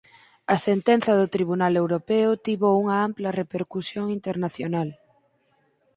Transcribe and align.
A 0.53 0.57
sentenza 0.67 1.11
do 1.19 1.27
tribunal 1.35 1.73
europeo 1.83 2.29
tivo 2.45 2.69
unha 2.81 2.95
ampla 3.07 3.29
repercusión 3.41 4.05
internacional. 4.17 4.89